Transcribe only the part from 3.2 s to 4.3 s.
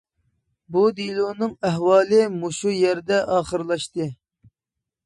ئاخىرلاشتى.